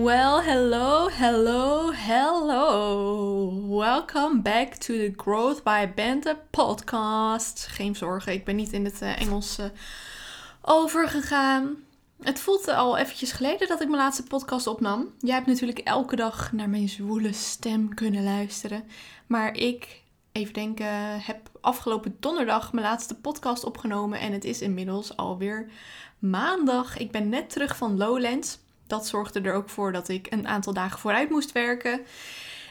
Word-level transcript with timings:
Well, 0.00 0.40
hello, 0.40 1.08
hello, 1.08 1.90
hello. 1.92 3.68
Welcome 3.68 4.42
back 4.42 4.74
to 4.74 4.94
the 4.94 5.12
Growth 5.16 5.62
by 5.62 5.88
Bente 5.94 6.36
podcast. 6.50 7.66
Geen 7.66 7.96
zorgen, 7.96 8.32
ik 8.32 8.44
ben 8.44 8.56
niet 8.56 8.72
in 8.72 8.84
het 8.84 9.02
uh, 9.02 9.20
Engels 9.20 9.58
uh, 9.58 9.66
overgegaan. 10.62 11.76
Het 12.22 12.40
voelt 12.40 12.68
al 12.68 12.96
eventjes 12.96 13.32
geleden 13.32 13.68
dat 13.68 13.80
ik 13.80 13.88
mijn 13.88 14.02
laatste 14.02 14.22
podcast 14.22 14.66
opnam. 14.66 15.14
Jij 15.18 15.34
hebt 15.34 15.46
natuurlijk 15.46 15.78
elke 15.78 16.16
dag 16.16 16.52
naar 16.52 16.68
mijn 16.68 16.88
zwoele 16.88 17.32
stem 17.32 17.94
kunnen 17.94 18.24
luisteren. 18.24 18.84
Maar 19.26 19.56
ik, 19.56 20.02
even 20.32 20.54
denken, 20.54 21.20
heb 21.20 21.50
afgelopen 21.60 22.16
donderdag 22.20 22.72
mijn 22.72 22.86
laatste 22.86 23.14
podcast 23.14 23.64
opgenomen. 23.64 24.20
En 24.20 24.32
het 24.32 24.44
is 24.44 24.60
inmiddels 24.60 25.16
alweer 25.16 25.70
maandag. 26.18 26.98
Ik 26.98 27.10
ben 27.10 27.28
net 27.28 27.50
terug 27.50 27.76
van 27.76 27.96
Lowlands 27.96 28.58
dat 28.92 29.06
zorgde 29.06 29.40
er 29.40 29.54
ook 29.54 29.68
voor 29.68 29.92
dat 29.92 30.08
ik 30.08 30.26
een 30.30 30.48
aantal 30.48 30.72
dagen 30.72 30.98
vooruit 30.98 31.30
moest 31.30 31.52
werken. 31.52 32.00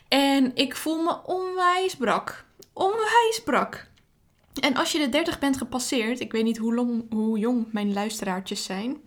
En 0.08 0.56
ik 0.56 0.76
voel 0.76 1.04
me 1.04 1.18
onwijs 1.26 1.96
brak. 1.96 2.46
Onwijs 2.74 3.42
brak. 3.46 3.88
En 4.60 4.76
als 4.76 4.92
je 4.92 5.00
de 5.00 5.10
30 5.10 5.40
bent 5.40 5.58
gepasseerd, 5.58 6.20
ik 6.20 6.32
weet 6.32 6.44
niet 6.44 6.58
hoe, 6.58 7.06
hoe 7.10 7.40
jong 7.40 7.66
mijn 7.72 7.94
luisteraartjes 7.94 8.64
zijn, 8.64 9.02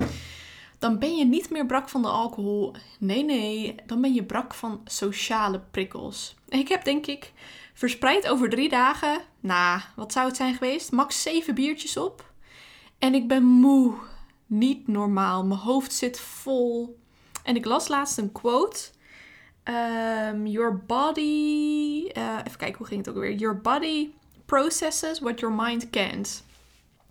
dan 0.79 0.99
ben 0.99 1.17
je 1.17 1.25
niet 1.25 1.51
meer 1.51 1.67
brak 1.67 1.89
van 1.89 2.03
de 2.03 2.09
alcohol. 2.09 2.75
Nee, 2.99 3.25
nee, 3.25 3.75
dan 3.87 4.01
ben 4.01 4.15
je 4.15 4.25
brak 4.25 4.55
van 4.55 4.81
sociale 4.85 5.61
prikkels. 5.71 6.35
Ik 6.49 6.69
heb 6.69 6.85
denk 6.85 7.07
ik 7.07 7.33
verspreid 7.75 8.29
over 8.29 8.51
drie 8.51 8.69
dagen, 8.69 9.21
nou, 9.41 9.81
wat 9.97 10.13
zou 10.13 10.27
het 10.27 10.37
zijn 10.37 10.55
geweest? 10.55 10.93
Max 10.93 11.23
zeven 11.23 11.55
biertjes 11.55 11.97
op. 11.97 12.33
En 12.99 13.15
ik 13.15 13.29
ben 13.29 13.45
moe. 13.45 13.95
Niet 14.47 14.89
normaal. 14.89 15.45
Mijn 15.45 15.61
hoofd 15.61 15.93
zit 15.93 16.21
vol. 16.21 16.99
En 17.45 17.57
ik 17.57 17.65
las 17.65 17.89
laatst 17.89 18.19
een 18.19 18.33
quote. 18.33 18.81
Um, 19.65 20.47
your 20.47 20.77
body. 20.87 22.11
Uh, 22.17 22.39
even 22.47 22.59
kijken, 22.59 22.77
hoe 22.77 22.87
ging 22.87 23.07
het 23.07 23.09
ook 23.09 23.21
weer? 23.21 23.35
Your 23.35 23.61
body 23.61 24.11
processes 24.45 25.19
what 25.19 25.41
your 25.41 25.55
mind 25.55 25.91
can't. 25.91 26.45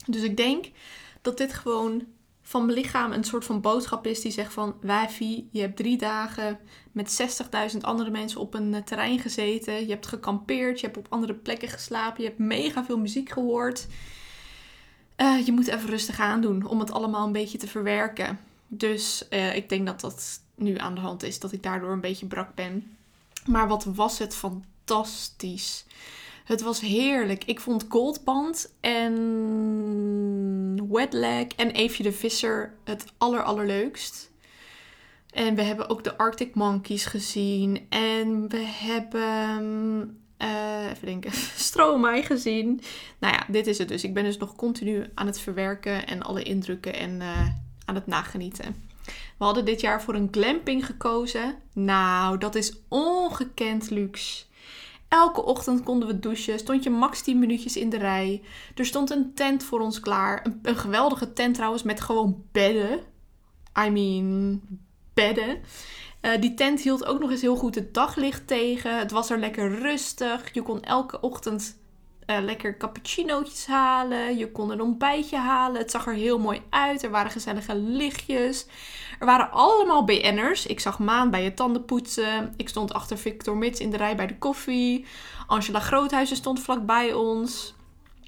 Dus 0.06 0.22
ik 0.22 0.38
denk 0.38 0.66
dat 1.22 1.38
dit 1.38 1.54
gewoon 1.54 2.04
van 2.42 2.66
mijn 2.66 2.78
lichaam 2.78 3.12
een 3.12 3.24
soort 3.24 3.46
van 3.46 3.62
boodschap 3.62 4.08
is 4.08 4.22
die 4.22 4.32
zegt 4.32 4.54
van... 4.54 4.76
Wijfie, 4.82 5.50
je 5.52 5.62
hebt 5.62 5.78
drie 5.78 5.98
dagen 5.98 6.60
met 6.92 7.40
60.000 7.74 7.78
andere 7.82 8.10
mensen 8.10 8.42
op 8.42 8.54
een 8.54 8.74
eh, 8.74 8.82
terrein 8.82 9.20
gezeten. 9.20 9.80
Je 9.80 9.92
hebt 9.92 10.08
gekampeerd, 10.08 10.80
je 10.80 10.86
hebt 10.86 10.98
op 10.98 11.08
andere 11.10 11.34
plekken 11.34 11.68
geslapen. 11.68 12.24
Je 12.24 12.28
hebt 12.28 12.40
mega 12.40 12.86
veel 12.86 12.98
muziek 12.98 13.30
gehoord. 13.30 13.88
Uh, 15.18 15.46
je 15.46 15.52
moet 15.52 15.68
even 15.68 15.90
rustig 15.90 16.20
aandoen 16.20 16.66
om 16.66 16.80
het 16.80 16.92
allemaal 16.92 17.26
een 17.26 17.32
beetje 17.32 17.58
te 17.58 17.68
verwerken. 17.68 18.40
Dus 18.78 19.26
uh, 19.30 19.56
ik 19.56 19.70
denk 19.70 19.86
dat 19.86 20.02
dat 20.02 20.42
nu 20.56 20.78
aan 20.78 20.96
de 20.96 21.02
hand 21.02 21.24
is, 21.24 21.40
dat 21.40 21.52
ik 21.52 21.64
daardoor 21.64 21.92
een 21.92 22.02
beetje 22.02 22.26
brak 22.26 22.56
ben. 22.56 22.98
Maar 23.46 23.68
wat 23.68 23.84
was 23.84 24.20
het 24.20 24.36
fantastisch. 24.36 25.86
Het 26.44 26.62
was 26.62 26.80
heerlijk. 26.80 27.44
Ik 27.44 27.60
vond 27.60 27.86
Goldband 27.90 28.74
en 28.80 29.14
Wetlag 30.92 31.48
en 31.48 31.72
Eefje 31.72 32.04
de 32.04 32.12
Visser 32.12 32.74
het 32.84 33.06
aller 33.18 33.44
allerleukst. 33.44 34.32
En 35.30 35.56
we 35.56 35.62
hebben 35.62 35.90
ook 35.90 36.04
de 36.04 36.18
Arctic 36.18 36.56
Monkeys 36.56 37.06
gezien. 37.06 37.86
En 37.90 38.50
we 38.50 38.66
hebben 38.66 40.18
uh, 40.38 40.90
even 40.92 41.06
denken, 41.06 41.32
Stromae 41.56 42.24
gezien. 42.24 42.82
Nou 43.20 43.34
ja, 43.34 43.46
dit 43.48 43.68
is 43.68 43.78
het 43.78 43.88
dus. 43.88 44.04
Ik 44.04 44.14
ben 44.14 44.24
dus 44.24 44.38
nog 44.38 44.56
continu 44.56 45.06
aan 45.14 45.26
het 45.26 45.40
verwerken 45.40 46.08
en 46.08 46.22
alle 46.22 46.44
indrukken 46.44 46.94
en 46.94 47.22
uh, 47.22 47.48
aan 47.86 47.96
het 47.96 48.08
nagenieten. 48.08 48.76
We 49.38 49.44
hadden 49.44 49.66
dit 49.66 49.82
jaar 49.82 50.02
voor 50.02 50.16
een 50.16 50.28
glamping 50.32 50.86
gekozen. 50.86 51.56
Nou, 51.74 52.38
dat 52.38 52.56
is 52.56 52.74
ongekend 52.88 53.90
luxe. 53.90 54.44
Elke 55.08 55.44
ochtend 55.44 55.84
konden 55.84 56.08
we 56.08 56.20
douchen. 56.20 56.60
Stond 56.60 56.84
je 56.84 56.90
max 56.90 57.22
10 57.22 57.40
minuutjes 57.40 57.78
in 57.78 57.90
de 57.90 57.98
rij. 57.98 58.42
Er 58.76 58.86
stond 58.86 59.10
een 59.10 59.34
tent 59.34 59.64
voor 59.64 59.80
ons 59.80 60.00
klaar. 60.00 60.46
Een, 60.62 60.76
geweldige 60.76 61.34
tent 61.34 61.56
trouwens 61.56 61.84
met 61.84 62.02
gewoon 62.02 62.44
bedden. 62.52 63.00
I 63.86 63.90
mean, 63.90 64.62
bedden. 65.14 65.62
Uh, 66.22 66.42
die 66.42 66.54
tent 66.54 66.82
hield 66.82 67.06
ook 67.06 67.20
nog 67.20 67.32
eens 67.32 67.42
heel 67.42 67.56
goed 67.56 67.76
het 67.76 67.94
daglicht 67.94 68.48
tegen. 68.48 68.98
Het 68.98 69.12
was 69.12 69.30
er 69.30 69.40
lekker 69.40 69.80
rustig. 69.80 70.54
Je 70.54 70.62
kon 70.62 70.84
elke 70.84 71.22
ochtend 71.22 71.78
uh, 72.28 72.38
lekker 72.40 72.78
cappuccinootjes 72.78 73.68
halen. 73.68 74.38
Je 74.38 74.52
kon 74.52 74.72
een 74.72 74.82
ontbijtje 74.82 75.38
halen. 75.38 75.82
Het 75.82 75.92
zag 75.92 76.08
er 76.08 76.14
heel 76.14 76.40
mooi 76.40 76.62
uit. 76.70 77.04
Er 77.04 77.10
waren 77.10 77.32
gezellige 77.32 77.76
lichtjes. 77.76 78.66
Er 79.20 79.26
waren 79.26 79.52
allemaal 79.52 80.04
BN'ers. 80.04 80.66
Ik 80.66 80.80
zag 80.80 81.00
Maan 81.00 81.30
bij 81.30 81.44
het 81.44 81.56
tandenpoetsen. 81.56 82.54
Ik 82.58 82.70
stond 82.70 82.94
achter 82.94 83.18
Victor 83.18 83.58
Mits 83.58 83.80
in 83.80 83.92
de 83.92 83.98
rij 83.98 84.16
bij 84.16 84.28
de 84.28 84.38
koffie. 84.38 85.06
Angela 85.48 85.80
Groothuizen 85.80 86.36
stond 86.36 86.60
vlakbij 86.60 87.14
ons. 87.14 87.74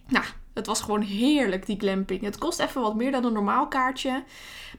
Nou, 0.08 0.26
het 0.56 0.66
was 0.66 0.82
gewoon 0.82 1.02
heerlijk, 1.02 1.66
die 1.66 1.80
glamping. 1.80 2.22
Het 2.22 2.38
kost 2.38 2.60
even 2.60 2.82
wat 2.82 2.96
meer 2.96 3.12
dan 3.12 3.26
een 3.26 3.34
normaal 3.34 3.68
kaartje. 3.68 4.24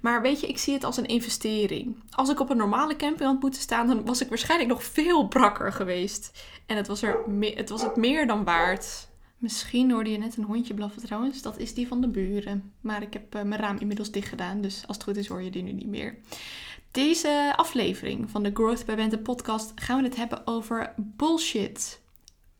Maar 0.00 0.22
weet 0.22 0.41
je, 0.41 0.47
ik 0.47 0.59
zie 0.59 0.75
het 0.75 0.84
als 0.84 0.97
een 0.97 1.06
investering. 1.06 1.97
Als 2.10 2.31
ik 2.31 2.41
op 2.41 2.50
een 2.50 2.56
normale 2.56 2.97
camping 2.97 3.28
had 3.28 3.41
moeten 3.41 3.60
staan, 3.60 3.86
dan 3.86 4.04
was 4.04 4.20
ik 4.20 4.28
waarschijnlijk 4.28 4.70
nog 4.70 4.84
veel 4.84 5.28
brakker 5.28 5.72
geweest. 5.72 6.44
En 6.66 6.76
het 6.76 6.86
was, 6.86 7.03
er 7.03 7.19
het, 7.41 7.69
was 7.69 7.82
het 7.82 7.97
meer 7.97 8.26
dan 8.26 8.44
waard. 8.44 9.09
Misschien 9.38 9.91
hoorde 9.91 10.10
je 10.10 10.19
net 10.19 10.36
een 10.36 10.44
hondje 10.44 10.75
blaffen 10.75 11.03
trouwens. 11.03 11.42
Dat 11.42 11.59
is 11.59 11.75
die 11.75 11.88
van 11.88 12.00
de 12.00 12.09
buren. 12.09 12.72
Maar 12.81 13.03
ik 13.03 13.12
heb 13.12 13.34
uh, 13.34 13.42
mijn 13.42 13.60
raam 13.60 13.76
inmiddels 13.78 14.10
dicht 14.10 14.28
gedaan. 14.28 14.60
Dus 14.60 14.84
als 14.86 14.97
het 14.97 15.04
goed 15.04 15.16
is 15.16 15.28
hoor 15.28 15.42
je 15.42 15.50
die 15.50 15.62
nu 15.62 15.72
niet 15.72 15.86
meer. 15.86 16.19
Deze 16.91 17.53
aflevering 17.56 18.31
van 18.31 18.42
de 18.42 18.50
Growth 18.54 18.86
by 18.86 18.94
Bente 18.94 19.19
podcast 19.19 19.72
gaan 19.75 19.98
we 19.98 20.04
het 20.04 20.16
hebben 20.16 20.47
over 20.47 20.94
bullshit. 20.97 22.00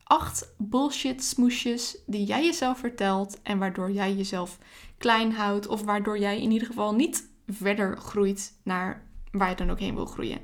Acht 0.07 0.53
bullshit 0.57 1.23
smoesjes 1.23 1.97
die 2.05 2.25
jij 2.25 2.45
jezelf 2.45 2.77
vertelt 2.77 3.41
en 3.41 3.57
waardoor 3.57 3.91
jij 3.91 4.13
jezelf 4.13 4.57
klein 4.97 5.31
houdt. 5.31 5.67
Of 5.67 5.83
waardoor 5.83 6.19
jij 6.19 6.41
in 6.41 6.51
ieder 6.51 6.67
geval 6.67 6.95
niet 6.95 7.29
verder 7.47 7.97
groeit 7.97 8.53
naar 8.63 9.05
waar 9.31 9.49
je 9.49 9.55
dan 9.55 9.71
ook 9.71 9.79
heen 9.79 9.95
wil 9.95 10.05
groeien. 10.05 10.39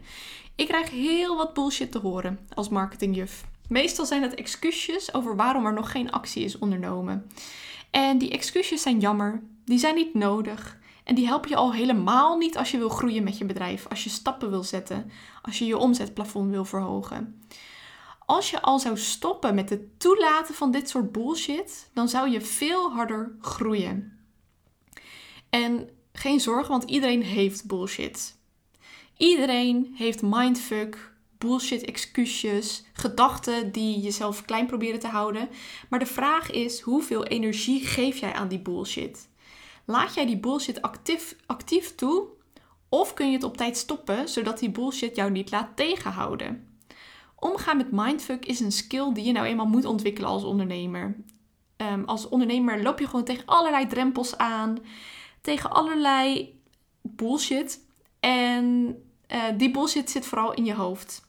Ik 0.56 0.68
krijg 0.68 0.90
heel 0.90 1.38
wat 1.38 1.54
bullshit 1.54 1.92
te 1.92 2.00
horen 2.00 2.40
als 2.54 2.70
marketingjuf. 2.70 3.46
Meestal 3.68 4.06
zijn 4.06 4.22
het 4.22 4.36
excuusjes 4.36 5.14
over 5.14 5.36
waarom 5.36 5.66
er 5.66 5.74
nog 5.74 5.92
geen 5.92 6.12
actie 6.12 6.44
is 6.44 6.58
ondernomen. 6.58 7.32
En 7.92 8.18
die 8.18 8.32
excuusjes 8.32 8.82
zijn 8.82 9.00
jammer, 9.00 9.44
die 9.66 9.80
zijn 9.80 9.96
niet 9.96 10.14
nodig. 10.14 10.78
En 11.04 11.16
die 11.16 11.28
helpen 11.28 11.50
je 11.50 11.56
al 11.56 11.74
helemaal 11.74 12.38
niet 12.38 12.58
als 12.58 12.72
je 12.72 12.78
wil 12.78 12.90
groeien 12.90 13.24
met 13.24 13.38
je 13.38 13.46
bedrijf, 13.46 13.88
als 13.88 14.04
je 14.04 14.10
stappen 14.10 14.50
wil 14.50 14.64
zetten, 14.64 15.12
als 15.42 15.60
je 15.60 15.66
je 15.66 15.78
omzetplafond 15.78 16.50
wil 16.50 16.66
verhogen. 16.66 17.42
Als 18.26 18.50
je 18.50 18.62
al 18.62 18.80
zou 18.80 18.98
stoppen 18.98 19.56
met 19.56 19.70
het 19.70 20.00
toelaten 20.00 20.56
van 20.56 20.72
dit 20.72 20.90
soort 20.90 21.12
bullshit, 21.12 21.90
dan 21.94 22.10
zou 22.10 22.30
je 22.30 22.42
veel 22.42 22.92
harder 22.92 23.36
groeien. 23.42 24.20
En 25.50 25.90
geen 26.14 26.40
zorgen, 26.40 26.72
want 26.72 26.84
iedereen 26.84 27.24
heeft 27.24 27.68
bullshit. 27.68 28.38
Iedereen 29.18 29.94
heeft 29.96 30.22
mindfuck, 30.22 31.14
bullshit 31.38 31.86
excuusjes, 31.86 32.84
gedachten 32.94 33.72
die 33.72 34.00
jezelf 34.00 34.46
klein 34.46 34.66
proberen 34.66 35.00
te 35.00 35.08
houden. 35.08 35.50
Maar 35.90 36.00
de 36.00 36.06
vraag 36.06 36.52
is, 36.52 36.80
hoeveel 36.80 37.26
energie 37.26 37.86
geef 37.86 38.18
jij 38.18 38.34
aan 38.34 38.48
die 38.48 38.60
bullshit? 38.60 39.30
Laat 39.86 40.14
jij 40.14 40.26
die 40.26 40.40
bullshit 40.40 40.82
actief, 40.82 41.36
actief 41.46 41.96
toe? 41.96 42.28
Of 42.90 43.14
kun 43.14 43.28
je 43.28 43.34
het 43.34 43.44
op 43.44 43.58
tijd 43.58 43.78
stoppen, 43.78 44.30
zodat 44.30 44.60
die 44.60 44.72
bullshit 44.72 45.16
jou 45.16 45.32
niet 45.32 45.52
laat 45.52 45.76
tegenhouden? 45.76 46.73
Omgaan 47.44 47.78
met 47.78 47.92
mindfuck 47.92 48.46
is 48.46 48.60
een 48.60 48.72
skill 48.72 49.14
die 49.14 49.26
je 49.26 49.32
nou 49.32 49.46
eenmaal 49.46 49.66
moet 49.66 49.86
ontwikkelen 49.86 50.30
als 50.30 50.44
ondernemer. 50.44 51.16
Um, 51.78 52.04
als 52.06 52.30
ondernemer 52.30 52.82
loop 52.82 53.00
je 53.00 53.06
gewoon 53.06 53.24
tegen 53.24 53.46
allerlei 53.46 53.88
drempels 53.88 54.38
aan, 54.38 54.78
tegen 55.42 55.72
allerlei 55.72 56.56
bullshit. 57.02 57.86
En 58.20 58.96
uh, 59.32 59.44
die 59.58 59.72
bullshit 59.72 60.10
zit 60.10 60.26
vooral 60.26 60.54
in 60.54 60.66
je 60.66 60.74
hoofd. 60.74 61.26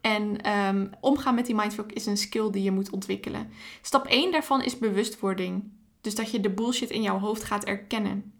En 0.00 0.52
um, 0.52 0.90
omgaan 1.00 1.34
met 1.34 1.46
die 1.46 1.54
mindfuck 1.54 1.92
is 1.92 2.06
een 2.06 2.16
skill 2.16 2.50
die 2.50 2.62
je 2.62 2.70
moet 2.70 2.90
ontwikkelen. 2.90 3.50
Stap 3.82 4.06
1 4.06 4.32
daarvan 4.32 4.62
is 4.62 4.78
bewustwording. 4.78 5.70
Dus 6.00 6.14
dat 6.14 6.30
je 6.30 6.40
de 6.40 6.50
bullshit 6.50 6.90
in 6.90 7.02
jouw 7.02 7.18
hoofd 7.18 7.44
gaat 7.44 7.64
erkennen. 7.64 8.32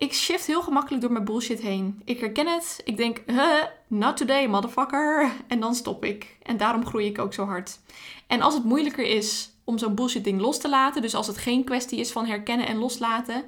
Ik 0.00 0.14
shift 0.14 0.46
heel 0.46 0.62
gemakkelijk 0.62 1.02
door 1.02 1.12
mijn 1.12 1.24
bullshit 1.24 1.60
heen. 1.60 2.02
Ik 2.04 2.20
herken 2.20 2.46
het. 2.46 2.80
Ik 2.84 2.96
denk, 2.96 3.22
huh, 3.26 3.64
not 3.86 4.16
today, 4.16 4.46
motherfucker. 4.46 5.32
En 5.48 5.60
dan 5.60 5.74
stop 5.74 6.04
ik. 6.04 6.36
En 6.42 6.56
daarom 6.56 6.86
groei 6.86 7.06
ik 7.06 7.18
ook 7.18 7.34
zo 7.34 7.44
hard. 7.44 7.78
En 8.26 8.40
als 8.40 8.54
het 8.54 8.64
moeilijker 8.64 9.04
is 9.04 9.50
om 9.64 9.78
zo'n 9.78 9.94
bullshit 9.94 10.24
ding 10.24 10.40
los 10.40 10.58
te 10.58 10.68
laten, 10.68 11.02
dus 11.02 11.14
als 11.14 11.26
het 11.26 11.38
geen 11.38 11.64
kwestie 11.64 11.98
is 11.98 12.12
van 12.12 12.26
herkennen 12.26 12.66
en 12.66 12.76
loslaten, 12.76 13.44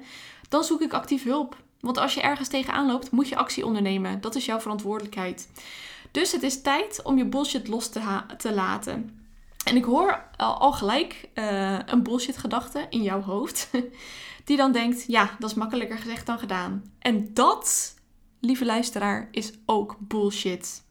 dan 0.49 0.63
zoek 0.63 0.81
ik 0.81 0.93
actief 0.93 1.23
hulp. 1.23 1.57
Want 1.79 1.97
als 1.97 2.13
je 2.13 2.21
ergens 2.21 2.49
tegenaan 2.49 2.87
loopt, 2.87 3.11
moet 3.11 3.29
je 3.29 3.37
actie 3.37 3.65
ondernemen. 3.65 4.21
Dat 4.21 4.35
is 4.35 4.45
jouw 4.45 4.59
verantwoordelijkheid. 4.59 5.49
Dus 6.11 6.31
het 6.31 6.43
is 6.43 6.61
tijd 6.61 7.01
om 7.03 7.17
je 7.17 7.25
bullshit 7.25 7.67
los 7.67 7.89
te, 7.89 8.01
te 8.37 8.53
laten. 8.53 9.23
En 9.63 9.75
ik 9.75 9.83
hoor 9.83 10.25
al, 10.37 10.71
gelijk 10.71 11.29
uh, 11.33 11.79
een 11.85 12.03
bullshit 12.03 12.37
gedachte 12.37 12.85
in 12.89 13.01
jouw 13.01 13.21
hoofd. 13.21 13.69
Die 14.43 14.57
dan 14.57 14.71
denkt, 14.71 15.05
ja, 15.07 15.35
dat 15.39 15.49
is 15.49 15.55
makkelijker 15.55 15.97
gezegd 15.97 16.25
dan 16.25 16.39
gedaan. 16.39 16.83
En 16.99 17.33
dat, 17.33 17.95
lieve 18.39 18.65
luisteraar, 18.65 19.27
is 19.31 19.51
ook 19.65 19.95
bullshit. 19.99 20.83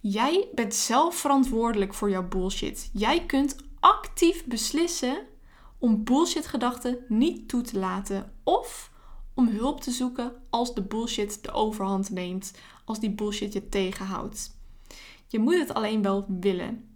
Jij 0.00 0.48
bent 0.54 0.74
zelf 0.74 1.16
verantwoordelijk 1.16 1.94
voor 1.94 2.10
jouw 2.10 2.28
bullshit. 2.28 2.90
Jij 2.92 3.26
kunt 3.26 3.56
actief 3.80 4.44
beslissen 4.44 5.26
om 5.78 6.04
bullshit 6.04 6.46
gedachten 6.46 6.98
niet 7.08 7.48
toe 7.48 7.62
te 7.62 7.78
laten. 7.78 8.32
Of 8.44 8.90
om 9.34 9.48
hulp 9.48 9.80
te 9.80 9.90
zoeken 9.90 10.32
als 10.50 10.74
de 10.74 10.82
bullshit 10.82 11.42
de 11.42 11.52
overhand 11.52 12.10
neemt. 12.10 12.52
Als 12.84 13.00
die 13.00 13.10
bullshit 13.10 13.52
je 13.52 13.68
tegenhoudt. 13.68 14.56
Je 15.26 15.38
moet 15.38 15.58
het 15.58 15.74
alleen 15.74 16.02
wel 16.02 16.26
willen. 16.40 16.88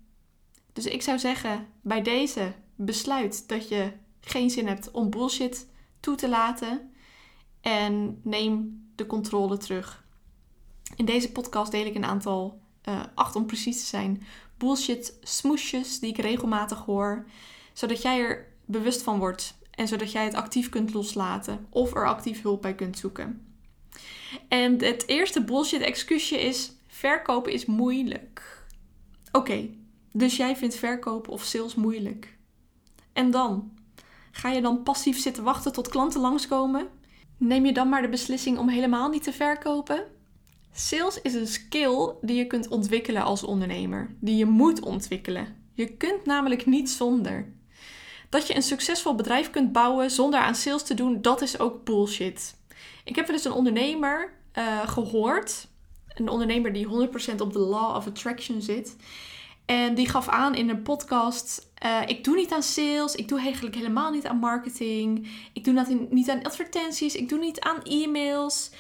Dus 0.73 0.87
ik 0.87 1.03
zou 1.03 1.19
zeggen, 1.19 1.67
bij 1.83 2.03
deze 2.03 2.55
besluit 2.77 3.49
dat 3.49 3.69
je 3.69 3.93
geen 4.21 4.51
zin 4.51 4.67
hebt 4.67 4.91
om 4.91 5.11
bullshit 5.11 5.67
toe 6.03 6.15
te 6.15 6.29
laten 6.29 6.93
en 7.61 8.21
neem 8.23 8.83
de 8.95 9.07
controle 9.07 9.57
terug. 9.57 10.05
In 10.97 11.05
deze 11.05 11.33
podcast 11.33 11.71
deel 11.71 11.87
ik 11.87 11.95
een 11.95 12.05
aantal, 12.05 12.61
uh, 12.89 13.01
acht 13.15 13.37
om 13.37 13.47
precies 13.47 13.81
te 13.81 13.87
zijn, 13.87 14.23
bullshit 14.57 15.19
smoesjes 15.21 15.99
die 15.99 16.11
ik 16.11 16.19
regelmatig 16.19 16.79
hoor, 16.79 17.27
zodat 17.73 18.03
jij 18.03 18.21
er 18.21 18.47
bewust 18.65 19.03
van 19.03 19.19
wordt 19.19 19.55
en 19.71 19.89
zodat 19.89 20.13
jij 20.13 20.25
het 20.25 20.35
actief 20.35 20.69
kunt 20.69 20.95
loslaten 20.95 21.67
of 21.71 21.95
er 21.95 22.07
actief 22.07 22.43
hulp 22.43 22.63
bij 22.63 22.75
kunt 22.75 22.99
zoeken. 22.99 23.47
En 24.49 24.85
het 24.85 25.09
eerste 25.09 25.45
bullshit 25.45 25.81
excuusje 25.81 26.41
is: 26.41 26.73
verkopen 26.87 27.53
is 27.53 27.67
moeilijk. 27.67 28.65
Oké, 29.33 29.71
dus 30.13 30.37
jij 30.37 30.57
vindt 30.57 30.75
verkopen 30.75 31.33
of 31.33 31.43
sales 31.43 31.75
moeilijk. 31.75 32.37
En 33.13 33.31
dan? 33.31 33.73
Ga 34.33 34.51
je 34.51 34.61
dan 34.61 34.83
passief 34.83 35.19
zitten 35.19 35.45
wachten 35.45 35.73
tot 35.73 35.89
klanten 35.89 36.21
langskomen? 36.21 36.89
Neem 37.37 37.67
je 37.67 37.73
dan 37.73 37.89
maar 37.89 38.03
de 38.03 38.09
beslissing 38.09 38.59
om 38.59 38.69
helemaal 38.69 39.09
niet 39.09 39.23
te 39.23 39.33
verkopen? 39.33 40.05
Sales 40.73 41.21
is 41.23 41.35
een 41.35 41.47
skill 41.47 42.15
die 42.21 42.37
je 42.37 42.47
kunt 42.47 42.69
ontwikkelen 42.69 43.23
als 43.23 43.43
ondernemer, 43.43 44.15
die 44.21 44.37
je 44.37 44.47
moet 44.47 44.81
ontwikkelen. 44.81 45.57
Je 45.73 45.97
kunt 45.97 46.25
namelijk 46.25 46.67
niet 46.67 46.91
zonder. 46.91 47.53
Dat 48.29 48.47
je 48.47 48.55
een 48.55 48.63
succesvol 48.63 49.15
bedrijf 49.15 49.51
kunt 49.51 49.73
bouwen 49.73 50.11
zonder 50.11 50.41
aan 50.41 50.55
sales 50.55 50.83
te 50.83 50.95
doen, 50.95 51.23
dat 51.23 51.43
is 51.43 51.59
ook 51.59 51.85
bullshit. 51.85 52.55
Ik 53.05 53.17
heb 53.17 53.27
wel 53.27 53.37
eens 53.37 53.45
een 53.45 53.53
ondernemer 53.53 54.33
uh, 54.59 54.89
gehoord, 54.89 55.69
een 56.15 56.29
ondernemer 56.29 56.73
die 56.73 56.87
100% 56.87 57.37
op 57.39 57.53
de 57.53 57.59
law 57.59 57.97
of 57.97 58.07
attraction 58.07 58.63
zit. 58.63 58.97
En 59.73 59.95
die 59.95 60.09
gaf 60.09 60.29
aan 60.29 60.55
in 60.55 60.69
een 60.69 60.83
podcast: 60.83 61.73
uh, 61.85 62.01
Ik 62.07 62.25
doe 62.25 62.35
niet 62.35 62.53
aan 62.53 62.63
sales, 62.63 63.15
ik 63.15 63.29
doe 63.29 63.41
eigenlijk 63.41 63.75
helemaal 63.75 64.11
niet 64.11 64.27
aan 64.27 64.37
marketing, 64.37 65.29
ik 65.53 65.65
doe 65.65 65.75
dat 65.75 66.11
niet 66.11 66.31
aan 66.31 66.43
advertenties, 66.43 67.15
ik 67.15 67.29
doe 67.29 67.39
niet 67.39 67.61
aan 67.61 67.83
e-mails. 67.83 68.71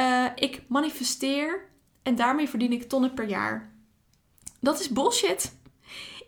Uh, 0.00 0.24
ik 0.34 0.62
manifesteer 0.68 1.68
en 2.02 2.16
daarmee 2.16 2.48
verdien 2.48 2.72
ik 2.72 2.88
tonnen 2.88 3.14
per 3.14 3.28
jaar. 3.28 3.72
Dat 4.60 4.80
is 4.80 4.88
bullshit. 4.88 5.56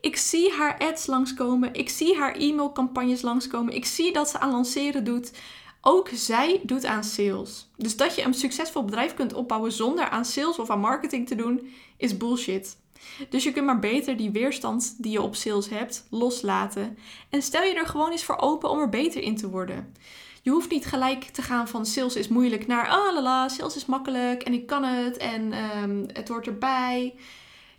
Ik 0.00 0.16
zie 0.16 0.52
haar 0.52 0.78
ads 0.78 1.06
langskomen, 1.06 1.74
ik 1.74 1.88
zie 1.88 2.16
haar 2.16 2.34
e-mailcampagnes 2.34 3.22
langskomen, 3.22 3.74
ik 3.74 3.84
zie 3.84 4.12
dat 4.12 4.28
ze 4.28 4.38
aan 4.38 4.50
lanceren 4.50 5.04
doet. 5.04 5.32
Ook 5.80 6.08
zij 6.12 6.60
doet 6.62 6.84
aan 6.84 7.04
sales. 7.04 7.70
Dus 7.76 7.96
dat 7.96 8.14
je 8.14 8.22
een 8.22 8.34
succesvol 8.34 8.84
bedrijf 8.84 9.14
kunt 9.14 9.34
opbouwen 9.34 9.72
zonder 9.72 10.08
aan 10.08 10.24
sales 10.24 10.58
of 10.58 10.70
aan 10.70 10.80
marketing 10.80 11.28
te 11.28 11.34
doen, 11.34 11.72
is 11.96 12.16
bullshit. 12.16 12.76
Dus 13.28 13.44
je 13.44 13.52
kunt 13.52 13.66
maar 13.66 13.78
beter 13.78 14.16
die 14.16 14.30
weerstand 14.30 14.94
die 15.02 15.12
je 15.12 15.22
op 15.22 15.36
sales 15.36 15.68
hebt 15.68 16.06
loslaten. 16.10 16.98
En 17.28 17.42
stel 17.42 17.62
je 17.62 17.74
er 17.74 17.86
gewoon 17.86 18.10
eens 18.10 18.24
voor 18.24 18.38
open 18.38 18.70
om 18.70 18.78
er 18.78 18.88
beter 18.88 19.22
in 19.22 19.36
te 19.36 19.50
worden. 19.50 19.94
Je 20.42 20.50
hoeft 20.50 20.70
niet 20.70 20.86
gelijk 20.86 21.24
te 21.24 21.42
gaan 21.42 21.68
van 21.68 21.86
sales 21.86 22.16
is 22.16 22.28
moeilijk 22.28 22.66
naar 22.66 22.88
ah 22.88 23.14
lala, 23.14 23.48
sales 23.48 23.76
is 23.76 23.86
makkelijk 23.86 24.42
en 24.42 24.52
ik 24.52 24.66
kan 24.66 24.84
het 24.84 25.16
en 25.16 25.52
um, 25.82 26.06
het 26.12 26.28
hoort 26.28 26.46
erbij. 26.46 27.14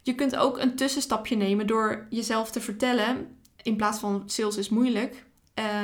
Je 0.01 0.15
kunt 0.15 0.35
ook 0.35 0.57
een 0.57 0.75
tussenstapje 0.75 1.35
nemen 1.35 1.67
door 1.67 2.07
jezelf 2.09 2.51
te 2.51 2.61
vertellen 2.61 3.37
in 3.63 3.75
plaats 3.75 3.99
van 3.99 4.23
sales 4.25 4.57
is 4.57 4.69
moeilijk. 4.69 5.25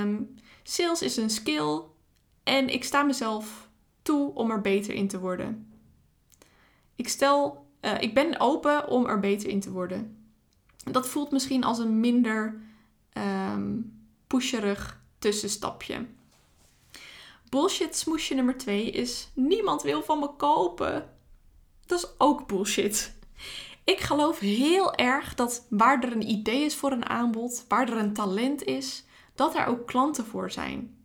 Um, 0.01 0.35
sales 0.63 1.01
is 1.01 1.17
een 1.17 1.29
skill 1.29 1.81
en 2.43 2.69
ik 2.69 2.83
sta 2.83 3.03
mezelf 3.03 3.69
toe 4.01 4.33
om 4.33 4.51
er 4.51 4.61
beter 4.61 4.93
in 4.93 5.07
te 5.07 5.19
worden. 5.19 5.71
Ik 6.95 7.07
stel 7.07 7.66
uh, 7.81 8.01
ik 8.01 8.13
ben 8.13 8.39
open 8.39 8.87
om 8.87 9.05
er 9.05 9.19
beter 9.19 9.49
in 9.49 9.59
te 9.59 9.71
worden. 9.71 10.17
Dat 10.91 11.07
voelt 11.07 11.31
misschien 11.31 11.63
als 11.63 11.79
een 11.79 11.99
minder 11.99 12.61
um, 13.13 13.99
pusherig 14.27 15.01
tussenstapje. 15.19 16.05
Bullshit 17.49 17.95
smoesje 17.95 18.33
nummer 18.33 18.57
2 18.57 18.91
is 18.91 19.29
niemand 19.33 19.81
wil 19.81 20.03
van 20.03 20.19
me 20.19 20.29
kopen. 20.37 21.09
Dat 21.85 21.99
is 21.99 22.09
ook 22.17 22.47
bullshit. 22.47 23.15
Ik 23.83 23.99
geloof 23.99 24.39
heel 24.39 24.93
erg 24.93 25.35
dat 25.35 25.65
waar 25.69 26.03
er 26.03 26.11
een 26.11 26.29
idee 26.29 26.63
is 26.63 26.75
voor 26.75 26.91
een 26.91 27.05
aanbod, 27.05 27.65
waar 27.67 27.89
er 27.89 27.97
een 27.97 28.13
talent 28.13 28.63
is, 28.63 29.05
dat 29.35 29.55
er 29.55 29.65
ook 29.65 29.87
klanten 29.87 30.25
voor 30.25 30.51
zijn. 30.51 30.96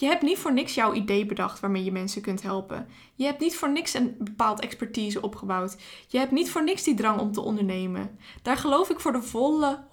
Je 0.00 0.06
hebt 0.06 0.22
niet 0.22 0.38
voor 0.38 0.52
niks 0.52 0.74
jouw 0.74 0.92
idee 0.92 1.26
bedacht 1.26 1.60
waarmee 1.60 1.84
je 1.84 1.92
mensen 1.92 2.22
kunt 2.22 2.42
helpen. 2.42 2.88
Je 3.14 3.24
hebt 3.24 3.40
niet 3.40 3.56
voor 3.56 3.70
niks 3.70 3.94
een 3.94 4.16
bepaald 4.18 4.60
expertise 4.60 5.22
opgebouwd. 5.22 5.76
Je 6.08 6.18
hebt 6.18 6.30
niet 6.32 6.50
voor 6.50 6.64
niks 6.64 6.82
die 6.82 6.94
drang 6.94 7.20
om 7.20 7.32
te 7.32 7.40
ondernemen. 7.40 8.18
Daar 8.42 8.56
geloof 8.56 8.90
ik 8.90 9.00
voor 9.00 9.12
de 9.12 9.22
volle 9.22 9.84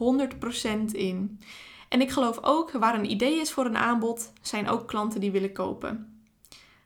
100% 0.89 0.91
in. 0.91 1.39
En 1.89 2.01
ik 2.01 2.11
geloof 2.11 2.37
ook, 2.41 2.71
waar 2.71 2.95
een 2.95 3.11
idee 3.11 3.39
is 3.39 3.51
voor 3.51 3.65
een 3.65 3.77
aanbod, 3.77 4.33
zijn 4.41 4.69
ook 4.69 4.87
klanten 4.87 5.19
die 5.19 5.31
willen 5.31 5.53
kopen. 5.53 6.23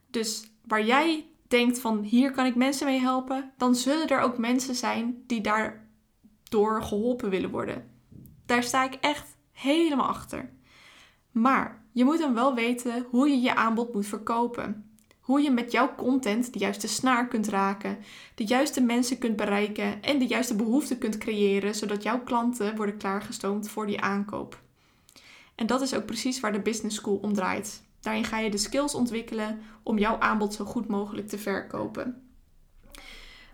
Dus 0.10 0.52
waar 0.68 0.86
jij 0.86 1.26
denkt 1.48 1.80
van 1.80 2.02
hier 2.04 2.32
kan 2.32 2.46
ik 2.46 2.56
mensen 2.56 2.86
mee 2.86 3.00
helpen, 3.00 3.52
dan 3.58 3.76
zullen 3.76 4.08
er 4.08 4.20
ook 4.20 4.38
mensen 4.38 4.76
zijn 4.76 5.24
die 5.28 5.42
daardoor 5.42 6.84
geholpen 6.84 7.30
willen 7.30 7.50
worden. 7.50 7.90
Daar 8.46 8.64
sta 8.64 8.84
ik 8.84 8.94
echt 8.94 9.38
helemaal 9.52 10.08
achter. 10.08 10.50
Maar 11.32 11.79
je 11.92 12.04
moet 12.04 12.20
dan 12.20 12.34
wel 12.34 12.56
weten 12.56 13.06
hoe 13.10 13.30
je 13.30 13.42
je 13.42 13.56
aanbod 13.56 13.94
moet 13.94 14.06
verkopen. 14.06 14.84
Hoe 15.20 15.42
je 15.42 15.52
met 15.52 15.72
jouw 15.72 15.96
content 15.96 16.54
de 16.54 16.60
juiste 16.60 16.88
snaar 16.88 17.28
kunt 17.28 17.48
raken, 17.48 17.98
de 18.36 18.46
juiste 18.46 18.82
mensen 18.82 19.18
kunt 19.18 19.36
bereiken 19.36 20.02
en 20.02 20.20
de 20.20 20.28
juiste 20.28 20.56
behoeften 20.56 20.98
kunt 20.98 21.18
creëren, 21.18 21.76
zodat 21.76 22.04
jouw 22.04 22.24
klanten 22.24 22.76
worden 22.76 22.98
klaargestoomd 22.98 23.70
voor 23.70 23.86
die 23.88 24.02
aankoop. 24.02 24.62
En 25.56 25.68
dat 25.68 25.82
is 25.82 25.94
ook 25.94 26.06
precies 26.06 26.40
waar 26.40 26.52
de 26.52 26.62
Business 26.62 26.96
School 26.96 27.20
om 27.22 27.34
draait. 27.34 27.84
Daarin 28.00 28.24
ga 28.24 28.40
je 28.40 28.50
de 28.50 28.58
skills 28.58 28.94
ontwikkelen 28.96 29.62
om 29.84 29.98
jouw 29.98 30.20
aanbod 30.20 30.54
zo 30.54 30.66
goed 30.66 30.88
mogelijk 30.88 31.28
te 31.28 31.38
verkopen. 31.38 32.30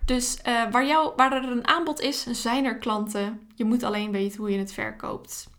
Dus 0.05 0.37
uh, 0.47 0.71
waar, 0.71 1.13
waar 1.15 1.33
er 1.33 1.51
een 1.51 1.67
aanbod 1.67 1.99
is, 1.99 2.23
zijn 2.23 2.65
er 2.65 2.77
klanten. 2.77 3.47
Je 3.55 3.65
moet 3.65 3.83
alleen 3.83 4.11
weten 4.11 4.39
hoe 4.39 4.51
je 4.51 4.57
het 4.57 4.73
verkoopt. 4.73 5.53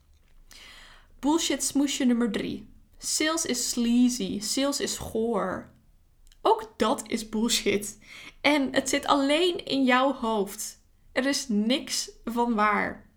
Bullshit 1.26 1.64
smoesje 1.64 2.04
nummer 2.04 2.30
3. 2.30 2.68
Sales 2.99 3.47
is 3.47 3.68
sleazy. 3.68 4.40
Sales 4.40 4.80
is 4.80 4.97
goor. 4.97 5.71
Ook 6.42 6.75
dat 6.76 7.02
is 7.06 7.28
bullshit. 7.28 7.99
En 8.40 8.75
het 8.75 8.88
zit 8.88 9.06
alleen 9.06 9.64
in 9.64 9.85
jouw 9.85 10.12
hoofd. 10.12 10.80
Er 11.12 11.26
is 11.26 11.49
niks 11.49 12.11
van 12.25 12.54
waar 12.54 13.11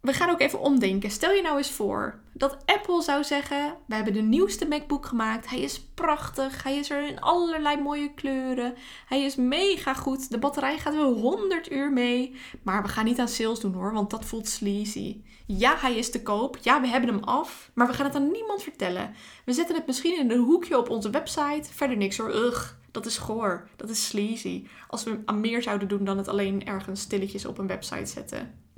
we 0.00 0.12
gaan 0.12 0.30
ook 0.30 0.40
even 0.40 0.60
omdenken. 0.60 1.10
Stel 1.10 1.32
je 1.32 1.42
nou 1.42 1.56
eens 1.56 1.70
voor 1.70 2.19
dat 2.32 2.58
Apple 2.66 3.02
zou 3.02 3.24
zeggen: 3.24 3.74
We 3.86 3.94
hebben 3.94 4.12
de 4.12 4.20
nieuwste 4.20 4.68
MacBook 4.68 5.06
gemaakt. 5.06 5.50
Hij 5.50 5.60
is 5.60 5.80
prachtig. 5.80 6.62
Hij 6.62 6.76
is 6.76 6.90
er 6.90 7.08
in 7.08 7.20
allerlei 7.20 7.80
mooie 7.80 8.14
kleuren. 8.14 8.74
Hij 9.06 9.22
is 9.24 9.36
mega 9.36 9.94
goed. 9.94 10.30
De 10.30 10.38
batterij 10.38 10.78
gaat 10.78 10.94
wel 10.94 11.12
100 11.12 11.72
uur 11.72 11.92
mee. 11.92 12.36
Maar 12.62 12.82
we 12.82 12.88
gaan 12.88 13.04
niet 13.04 13.18
aan 13.18 13.28
sales 13.28 13.60
doen 13.60 13.74
hoor, 13.74 13.92
want 13.92 14.10
dat 14.10 14.24
voelt 14.24 14.48
sleazy. 14.48 15.20
Ja, 15.46 15.76
hij 15.76 15.96
is 15.96 16.10
te 16.10 16.22
koop. 16.22 16.58
Ja, 16.60 16.80
we 16.80 16.88
hebben 16.88 17.10
hem 17.10 17.24
af. 17.24 17.70
Maar 17.74 17.86
we 17.86 17.92
gaan 17.92 18.06
het 18.06 18.14
aan 18.14 18.30
niemand 18.30 18.62
vertellen. 18.62 19.14
We 19.44 19.52
zetten 19.52 19.76
het 19.76 19.86
misschien 19.86 20.18
in 20.18 20.30
een 20.30 20.44
hoekje 20.44 20.78
op 20.78 20.90
onze 20.90 21.10
website. 21.10 21.72
Verder 21.72 21.96
niks 21.96 22.18
hoor. 22.18 22.34
Ugh. 22.34 22.78
Dat 22.90 23.06
is 23.06 23.18
goor. 23.18 23.68
Dat 23.76 23.90
is 23.90 24.06
sleazy. 24.06 24.66
Als 24.88 25.04
we 25.04 25.18
aan 25.24 25.40
meer 25.40 25.62
zouden 25.62 25.88
doen 25.88 26.04
dan 26.04 26.16
het 26.16 26.28
alleen 26.28 26.66
ergens 26.66 27.00
stilletjes 27.00 27.46
op 27.46 27.58
een 27.58 27.66
website 27.66 28.06
zetten 28.06 28.68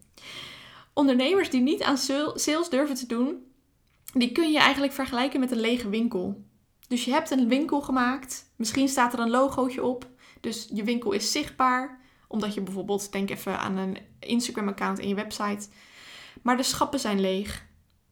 ondernemers 0.92 1.50
die 1.50 1.60
niet 1.60 1.82
aan 1.82 1.98
sales 2.34 2.68
durven 2.68 2.94
te 2.94 3.06
doen, 3.06 3.46
die 4.14 4.32
kun 4.32 4.52
je 4.52 4.58
eigenlijk 4.58 4.92
vergelijken 4.92 5.40
met 5.40 5.50
een 5.50 5.60
lege 5.60 5.88
winkel. 5.88 6.44
Dus 6.88 7.04
je 7.04 7.10
hebt 7.10 7.30
een 7.30 7.48
winkel 7.48 7.80
gemaakt. 7.80 8.50
Misschien 8.56 8.88
staat 8.88 9.12
er 9.12 9.18
een 9.18 9.30
logootje 9.30 9.84
op. 9.84 10.08
Dus 10.40 10.68
je 10.72 10.84
winkel 10.84 11.12
is 11.12 11.32
zichtbaar. 11.32 12.00
Omdat 12.28 12.54
je 12.54 12.60
bijvoorbeeld, 12.60 13.12
denk 13.12 13.30
even 13.30 13.58
aan 13.58 13.76
een 13.76 13.98
Instagram-account 14.18 14.98
en 14.98 15.08
je 15.08 15.14
website. 15.14 15.68
Maar 16.42 16.56
de 16.56 16.62
schappen 16.62 17.00
zijn 17.00 17.20
leeg. 17.20 17.66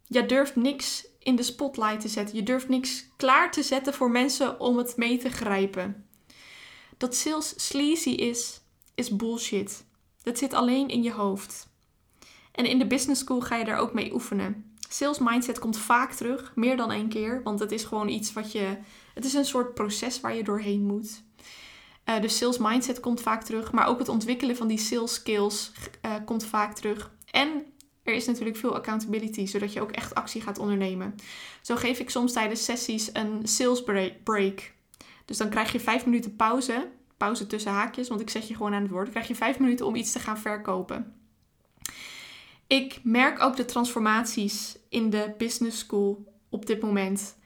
Je 0.07 0.27
durft 0.27 0.57
niks 0.57 1.07
in 1.19 1.37
de 1.37 1.43
spotlight 1.43 2.01
te 2.01 2.09
zetten. 2.09 2.37
Je 2.37 2.43
durft 2.43 2.69
niks 2.69 3.09
klaar 3.17 3.53
te 3.53 3.63
zetten 3.63 3.95
voor 3.95 4.11
mensen 4.11 4.61
om 4.61 4.77
het 4.77 4.97
mee 4.97 5.19
te 5.19 5.31
grijpen. 5.31 6.09
Dat 6.97 7.15
sales 7.15 7.69
sleazy 7.69 8.11
is, 8.11 8.61
is 8.95 9.17
bullshit. 9.17 9.85
Dat 10.23 10.39
zit 10.39 10.53
alleen 10.53 10.89
in 10.89 11.03
je 11.03 11.13
hoofd. 11.13 11.70
En 12.53 12.67
in 12.67 12.79
de 12.79 12.87
business 12.87 13.21
school 13.21 13.41
ga 13.41 13.57
je 13.57 13.65
daar 13.65 13.79
ook 13.79 13.93
mee 13.93 14.13
oefenen. 14.15 14.75
Sales 14.89 15.19
mindset 15.19 15.59
komt 15.59 15.79
vaak 15.79 16.13
terug, 16.13 16.53
meer 16.55 16.77
dan 16.77 16.91
één 16.91 17.09
keer, 17.09 17.43
want 17.43 17.61
het 17.61 17.73
is 17.73 17.85
gewoon 17.85 18.09
iets 18.09 18.33
wat 18.33 18.53
je. 18.53 18.77
Het 19.15 19.25
is 19.25 19.35
een 19.35 19.45
soort 19.45 19.75
proces 19.75 20.21
waar 20.21 20.35
je 20.35 20.45
doorheen 20.45 20.87
moet. 20.87 21.23
Uh, 22.05 22.21
dus 22.21 22.37
sales 22.37 22.59
mindset 22.59 23.01
komt 23.01 23.21
vaak 23.21 23.43
terug, 23.43 23.73
maar 23.73 23.87
ook 23.87 23.99
het 23.99 24.09
ontwikkelen 24.09 24.57
van 24.57 24.69
die 24.69 24.79
sales 24.79 25.15
skills 25.15 25.73
uh, 26.07 26.15
komt 26.25 26.45
vaak 26.45 26.75
terug. 26.75 27.11
En 27.31 27.49
er 28.03 28.15
is 28.15 28.27
natuurlijk 28.27 28.57
veel 28.57 28.75
accountability, 28.75 29.47
zodat 29.47 29.73
je 29.73 29.81
ook 29.81 29.91
echt 29.91 30.15
actie 30.15 30.41
gaat 30.41 30.59
ondernemen. 30.59 31.15
Zo 31.63 31.77
geef 31.77 31.99
ik 31.99 32.11
soms 32.11 32.33
tijdens 32.33 32.65
sessies 32.65 33.11
een 33.13 33.41
sales 33.49 33.83
break. 34.25 34.73
Dus 35.25 35.37
dan 35.37 35.51
krijg 35.51 35.73
je 35.73 35.81
vijf 35.81 36.05
minuten 36.05 36.37
pauze, 36.37 36.89
pauze 37.17 37.47
tussen 37.47 37.73
haakjes, 37.73 38.09
want 38.09 38.21
ik 38.21 38.31
zet 38.31 38.49
je 38.49 38.55
gewoon 38.55 38.75
aan 38.75 38.83
het 38.83 38.91
woord. 38.91 39.05
Dan 39.05 39.13
krijg 39.13 39.29
je 39.29 39.35
vijf 39.35 39.59
minuten 39.59 39.87
om 39.87 39.95
iets 39.95 40.13
te 40.13 40.19
gaan 40.19 40.39
verkopen. 40.39 41.20
Ik 42.71 43.01
merk 43.03 43.43
ook 43.43 43.57
de 43.57 43.65
transformaties 43.65 44.79
in 44.89 45.11
de 45.11 45.35
business 45.39 45.79
school 45.79 46.25
op 46.49 46.67
dit 46.67 46.83
moment. 46.83 47.37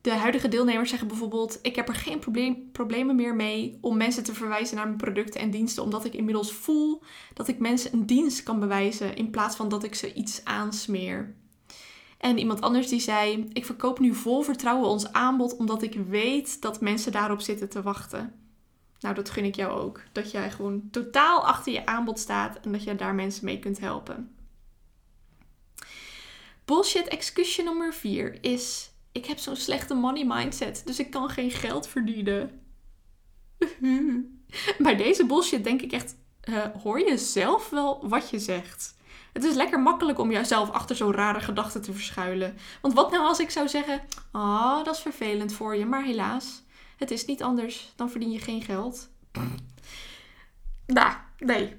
De 0.00 0.12
huidige 0.12 0.48
deelnemers 0.48 0.88
zeggen 0.88 1.08
bijvoorbeeld: 1.08 1.58
Ik 1.62 1.76
heb 1.76 1.88
er 1.88 1.94
geen 1.94 2.18
probleem, 2.18 2.70
problemen 2.72 3.16
meer 3.16 3.34
mee 3.34 3.78
om 3.80 3.96
mensen 3.96 4.24
te 4.24 4.34
verwijzen 4.34 4.76
naar 4.76 4.86
mijn 4.86 4.96
producten 4.96 5.40
en 5.40 5.50
diensten, 5.50 5.82
omdat 5.82 6.04
ik 6.04 6.14
inmiddels 6.14 6.52
voel 6.52 7.02
dat 7.34 7.48
ik 7.48 7.58
mensen 7.58 7.92
een 7.92 8.06
dienst 8.06 8.42
kan 8.42 8.60
bewijzen 8.60 9.16
in 9.16 9.30
plaats 9.30 9.56
van 9.56 9.68
dat 9.68 9.84
ik 9.84 9.94
ze 9.94 10.14
iets 10.14 10.44
aansmeer. 10.44 11.34
En 12.18 12.38
iemand 12.38 12.60
anders 12.60 12.88
die 12.88 13.00
zei: 13.00 13.48
Ik 13.52 13.66
verkoop 13.66 13.98
nu 13.98 14.14
vol 14.14 14.42
vertrouwen 14.42 14.88
ons 14.88 15.12
aanbod, 15.12 15.56
omdat 15.56 15.82
ik 15.82 15.94
weet 15.94 16.62
dat 16.62 16.80
mensen 16.80 17.12
daarop 17.12 17.40
zitten 17.40 17.68
te 17.68 17.82
wachten. 17.82 18.32
Nou, 19.00 19.14
dat 19.14 19.30
gun 19.30 19.44
ik 19.44 19.54
jou 19.54 19.80
ook. 19.80 20.02
Dat 20.12 20.30
jij 20.30 20.50
gewoon 20.50 20.88
totaal 20.90 21.46
achter 21.46 21.72
je 21.72 21.86
aanbod 21.86 22.18
staat 22.18 22.60
en 22.60 22.72
dat 22.72 22.84
je 22.84 22.94
daar 22.94 23.14
mensen 23.14 23.44
mee 23.44 23.58
kunt 23.58 23.80
helpen. 23.80 24.34
Bullshit 26.70 27.08
excuusje 27.08 27.62
nummer 27.62 27.94
4 27.94 28.38
is: 28.40 28.90
ik 29.12 29.26
heb 29.26 29.38
zo'n 29.38 29.56
slechte 29.56 29.94
money 29.94 30.24
mindset, 30.26 30.82
dus 30.84 30.98
ik 30.98 31.10
kan 31.10 31.28
geen 31.28 31.50
geld 31.50 31.88
verdienen. 31.88 32.62
Bij 34.78 34.96
deze 34.96 35.26
bullshit 35.26 35.64
denk 35.64 35.82
ik 35.82 35.92
echt: 35.92 36.16
uh, 36.44 36.66
hoor 36.82 37.00
je 37.00 37.18
zelf 37.18 37.70
wel 37.70 38.08
wat 38.08 38.30
je 38.30 38.38
zegt? 38.38 38.96
Het 39.32 39.44
is 39.44 39.54
lekker 39.54 39.80
makkelijk 39.80 40.18
om 40.18 40.30
jezelf 40.30 40.70
achter 40.70 40.96
zo'n 40.96 41.12
rare 41.12 41.40
gedachten 41.40 41.82
te 41.82 41.92
verschuilen. 41.92 42.56
Want 42.80 42.94
wat 42.94 43.10
nou 43.10 43.24
als 43.24 43.40
ik 43.40 43.50
zou 43.50 43.68
zeggen: 43.68 44.02
Ah, 44.32 44.42
oh, 44.42 44.84
dat 44.84 44.94
is 44.94 45.00
vervelend 45.00 45.52
voor 45.52 45.76
je, 45.76 45.86
maar 45.86 46.04
helaas, 46.04 46.62
het 46.96 47.10
is 47.10 47.24
niet 47.24 47.42
anders, 47.42 47.92
dan 47.96 48.10
verdien 48.10 48.30
je 48.30 48.40
geen 48.40 48.62
geld. 48.62 49.08
Nou, 50.86 51.12
nee. 51.38 51.76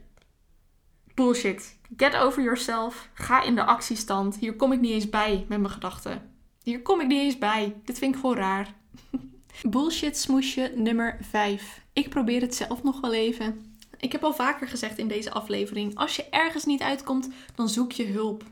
Bullshit. 1.22 1.78
Get 1.98 2.16
over 2.16 2.44
yourself. 2.44 3.10
Ga 3.14 3.44
in 3.44 3.56
de 3.56 3.64
actiestand. 3.64 4.38
Hier 4.38 4.56
kom 4.56 4.72
ik 4.72 4.80
niet 4.80 4.92
eens 4.92 5.10
bij 5.10 5.46
met 5.48 5.60
mijn 5.60 5.74
gedachten. 5.74 6.32
Hier 6.64 6.82
kom 6.82 7.02
ik 7.02 7.08
niet 7.08 7.20
eens 7.20 7.38
bij. 7.38 7.76
Dit 7.86 7.98
vind 7.98 8.16
ik 8.16 8.22
gewoon 8.22 8.36
raar. 8.36 8.74
Bullshit 9.70 10.18
smoesje 10.18 10.74
nummer 10.76 11.18
5. 11.22 11.82
Ik 11.94 12.10
probeer 12.10 12.42
het 12.42 12.56
zelf 12.56 12.84
nog 12.84 13.02
wel 13.02 13.14
even. 13.14 13.76
Ik 13.98 14.12
heb 14.12 14.24
al 14.24 14.34
vaker 14.34 14.68
gezegd 14.68 14.98
in 14.98 15.08
deze 15.08 15.32
aflevering: 15.32 15.96
als 15.96 16.16
je 16.16 16.30
ergens 16.30 16.66
niet 16.66 16.82
uitkomt, 16.82 17.30
dan 17.56 17.70
zoek 17.70 17.92
je 17.92 18.06
hulp. 18.06 18.44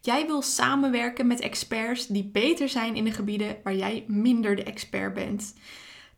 Jij 0.00 0.26
wil 0.26 0.42
samenwerken 0.42 1.26
met 1.26 1.40
experts 1.40 2.06
die 2.06 2.24
beter 2.24 2.68
zijn 2.68 2.96
in 2.96 3.04
de 3.04 3.12
gebieden 3.12 3.56
waar 3.62 3.76
jij 3.76 4.04
minder 4.08 4.56
de 4.56 4.62
expert 4.62 5.14
bent. 5.14 5.54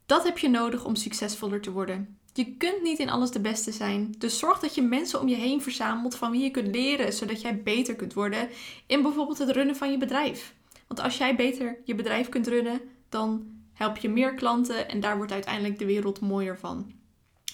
Dat 0.06 0.24
heb 0.24 0.38
je 0.38 0.48
nodig 0.48 0.84
om 0.84 0.94
succesvoller 0.94 1.60
te 1.60 1.70
worden. 1.70 2.19
Je 2.32 2.56
kunt 2.56 2.82
niet 2.82 2.98
in 2.98 3.10
alles 3.10 3.30
de 3.30 3.40
beste 3.40 3.72
zijn. 3.72 4.14
Dus 4.18 4.38
zorg 4.38 4.58
dat 4.58 4.74
je 4.74 4.82
mensen 4.82 5.20
om 5.20 5.28
je 5.28 5.36
heen 5.36 5.62
verzamelt 5.62 6.14
van 6.14 6.30
wie 6.30 6.42
je 6.42 6.50
kunt 6.50 6.74
leren, 6.74 7.12
zodat 7.12 7.40
jij 7.40 7.62
beter 7.62 7.96
kunt 7.96 8.14
worden 8.14 8.48
in 8.86 9.02
bijvoorbeeld 9.02 9.38
het 9.38 9.50
runnen 9.50 9.76
van 9.76 9.90
je 9.90 9.98
bedrijf. 9.98 10.54
Want 10.86 11.00
als 11.00 11.18
jij 11.18 11.36
beter 11.36 11.78
je 11.84 11.94
bedrijf 11.94 12.28
kunt 12.28 12.46
runnen, 12.46 12.80
dan 13.08 13.46
help 13.72 13.96
je 13.96 14.08
meer 14.08 14.34
klanten 14.34 14.88
en 14.88 15.00
daar 15.00 15.16
wordt 15.16 15.32
uiteindelijk 15.32 15.78
de 15.78 15.84
wereld 15.84 16.20
mooier 16.20 16.58
van. 16.58 16.92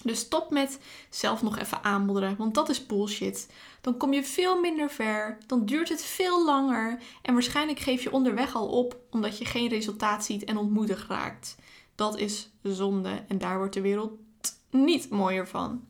Dus 0.02 0.18
stop 0.18 0.50
met 0.50 0.78
zelf 1.10 1.42
nog 1.42 1.58
even 1.58 1.84
aanmodderen, 1.84 2.36
want 2.36 2.54
dat 2.54 2.68
is 2.68 2.86
bullshit. 2.86 3.50
Dan 3.80 3.96
kom 3.96 4.12
je 4.12 4.24
veel 4.24 4.60
minder 4.60 4.90
ver, 4.90 5.38
dan 5.46 5.64
duurt 5.64 5.88
het 5.88 6.02
veel 6.02 6.44
langer 6.44 6.98
en 7.22 7.32
waarschijnlijk 7.32 7.78
geef 7.78 8.02
je 8.02 8.12
onderweg 8.12 8.54
al 8.54 8.68
op 8.68 8.96
omdat 9.10 9.38
je 9.38 9.44
geen 9.44 9.68
resultaat 9.68 10.24
ziet 10.24 10.44
en 10.44 10.56
ontmoedigd 10.56 11.08
raakt. 11.08 11.56
Dat 11.94 12.18
is 12.18 12.50
zonde 12.62 13.24
en 13.28 13.38
daar 13.38 13.58
wordt 13.58 13.74
de 13.74 13.80
wereld 13.80 14.12
niet 14.70 15.10
mooier 15.10 15.48
van. 15.48 15.84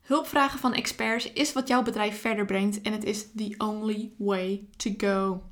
Hulp 0.00 0.26
vragen 0.26 0.58
van 0.58 0.74
experts 0.74 1.32
is 1.32 1.52
wat 1.52 1.68
jouw 1.68 1.82
bedrijf 1.82 2.20
verder 2.20 2.44
brengt 2.44 2.80
en 2.80 2.92
het 2.92 3.04
is 3.04 3.26
the 3.36 3.54
only 3.58 4.10
way 4.16 4.64
to 4.76 4.90
go. 4.96 5.42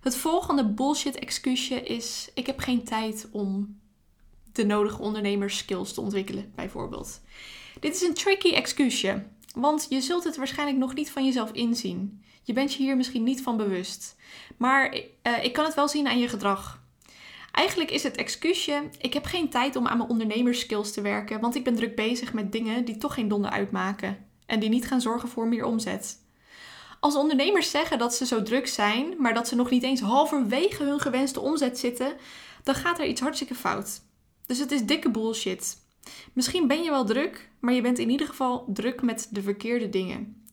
Het 0.00 0.16
volgende 0.16 0.68
bullshit 0.68 1.18
excuusje 1.18 1.82
is: 1.82 2.30
ik 2.34 2.46
heb 2.46 2.58
geen 2.58 2.84
tijd 2.84 3.28
om 3.30 3.80
de 4.52 4.64
nodige 4.64 5.02
ondernemerskills 5.02 5.92
te 5.92 6.00
ontwikkelen, 6.00 6.52
bijvoorbeeld. 6.54 7.20
Dit 7.80 7.94
is 7.94 8.02
een 8.02 8.14
tricky 8.14 8.52
excuusje, 8.52 9.26
want 9.54 9.86
je 9.88 10.00
zult 10.00 10.24
het 10.24 10.36
waarschijnlijk 10.36 10.78
nog 10.78 10.94
niet 10.94 11.10
van 11.10 11.24
jezelf 11.24 11.52
inzien. 11.52 12.22
Je 12.42 12.52
bent 12.52 12.74
je 12.74 12.82
hier 12.82 12.96
misschien 12.96 13.22
niet 13.22 13.42
van 13.42 13.56
bewust. 13.56 14.16
Maar 14.56 14.94
uh, 14.94 15.44
ik 15.44 15.52
kan 15.52 15.64
het 15.64 15.74
wel 15.74 15.88
zien 15.88 16.08
aan 16.08 16.18
je 16.18 16.28
gedrag. 16.28 16.81
Eigenlijk 17.52 17.90
is 17.90 18.02
het 18.02 18.16
excuusje: 18.16 18.82
ik 18.98 19.14
heb 19.14 19.24
geen 19.24 19.48
tijd 19.48 19.76
om 19.76 19.86
aan 19.86 19.96
mijn 19.96 20.10
ondernemerskills 20.10 20.92
te 20.92 21.00
werken, 21.00 21.40
want 21.40 21.54
ik 21.54 21.64
ben 21.64 21.74
druk 21.74 21.96
bezig 21.96 22.32
met 22.32 22.52
dingen 22.52 22.84
die 22.84 22.96
toch 22.96 23.14
geen 23.14 23.28
donder 23.28 23.50
uitmaken 23.50 24.26
en 24.46 24.60
die 24.60 24.68
niet 24.68 24.86
gaan 24.86 25.00
zorgen 25.00 25.28
voor 25.28 25.48
meer 25.48 25.64
omzet. 25.64 26.20
Als 27.00 27.16
ondernemers 27.16 27.70
zeggen 27.70 27.98
dat 27.98 28.14
ze 28.14 28.26
zo 28.26 28.42
druk 28.42 28.66
zijn, 28.66 29.14
maar 29.18 29.34
dat 29.34 29.48
ze 29.48 29.54
nog 29.54 29.70
niet 29.70 29.82
eens 29.82 30.00
halverwege 30.00 30.82
hun 30.82 31.00
gewenste 31.00 31.40
omzet 31.40 31.78
zitten, 31.78 32.16
dan 32.62 32.74
gaat 32.74 32.98
er 32.98 33.06
iets 33.06 33.20
hartstikke 33.20 33.54
fout. 33.54 34.00
Dus 34.46 34.58
het 34.58 34.72
is 34.72 34.84
dikke 34.84 35.10
bullshit. 35.10 35.76
Misschien 36.32 36.66
ben 36.66 36.82
je 36.82 36.90
wel 36.90 37.04
druk, 37.04 37.50
maar 37.60 37.74
je 37.74 37.80
bent 37.80 37.98
in 37.98 38.10
ieder 38.10 38.26
geval 38.26 38.64
druk 38.68 39.02
met 39.02 39.28
de 39.30 39.42
verkeerde 39.42 39.88
dingen. 39.88 40.46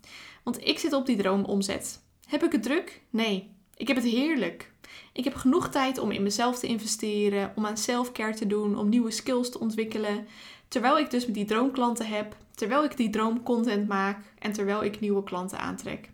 Want 0.43 0.67
ik 0.67 0.79
zit 0.79 0.93
op 0.93 1.05
die 1.05 1.17
droomomzet. 1.17 1.99
Heb 2.27 2.43
ik 2.43 2.51
het 2.51 2.63
druk? 2.63 3.01
Nee. 3.09 3.57
Ik 3.79 3.87
heb 3.87 3.95
het 3.95 4.05
heerlijk. 4.05 4.71
Ik 5.13 5.23
heb 5.23 5.35
genoeg 5.35 5.69
tijd 5.69 5.97
om 5.97 6.11
in 6.11 6.23
mezelf 6.23 6.59
te 6.59 6.67
investeren, 6.67 7.53
om 7.55 7.65
aan 7.65 7.77
selfcare 7.77 8.33
te 8.33 8.47
doen, 8.47 8.77
om 8.77 8.89
nieuwe 8.89 9.11
skills 9.11 9.49
te 9.49 9.59
ontwikkelen. 9.59 10.27
Terwijl 10.67 10.97
ik 10.97 11.09
dus 11.09 11.25
die 11.25 11.45
droomklanten 11.45 12.07
heb, 12.07 12.35
terwijl 12.55 12.83
ik 12.83 12.97
die 12.97 13.09
droomcontent 13.09 13.87
maak 13.87 14.17
en 14.39 14.51
terwijl 14.51 14.83
ik 14.83 14.99
nieuwe 14.99 15.23
klanten 15.23 15.59
aantrek. 15.59 16.09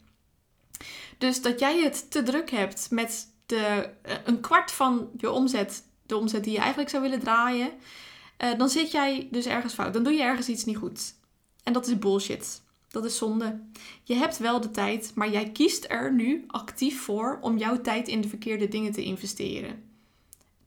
Dus 1.17 1.41
dat 1.41 1.59
jij 1.59 1.81
het 1.81 2.11
te 2.11 2.23
druk 2.23 2.51
hebt 2.51 2.87
met 2.91 3.27
de, 3.45 3.89
eh, 4.01 4.15
een 4.25 4.39
kwart 4.39 4.71
van 4.71 5.09
je 5.17 5.31
omzet, 5.31 5.83
de 6.05 6.17
omzet 6.17 6.43
die 6.43 6.53
je 6.53 6.59
eigenlijk 6.59 6.89
zou 6.89 7.03
willen 7.03 7.19
draaien, 7.19 7.71
uh, 8.43 8.57
dan 8.57 8.69
zit 8.69 8.91
jij 8.91 9.27
dus 9.31 9.45
ergens 9.45 9.73
fout. 9.73 9.93
Dan 9.93 10.03
doe 10.03 10.13
je 10.13 10.23
ergens 10.23 10.47
iets 10.47 10.65
niet 10.65 10.77
goed. 10.77 11.13
En 11.63 11.73
dat 11.73 11.87
is 11.87 11.99
bullshit. 11.99 12.61
Dat 12.95 13.05
is 13.05 13.17
zonde. 13.17 13.59
Je 14.03 14.13
hebt 14.13 14.37
wel 14.37 14.61
de 14.61 14.71
tijd, 14.71 15.11
maar 15.15 15.29
jij 15.29 15.51
kiest 15.51 15.85
er 15.89 16.13
nu 16.13 16.43
actief 16.47 17.01
voor 17.01 17.39
om 17.41 17.57
jouw 17.57 17.81
tijd 17.81 18.07
in 18.07 18.21
de 18.21 18.27
verkeerde 18.27 18.67
dingen 18.67 18.91
te 18.91 19.03
investeren. 19.03 19.83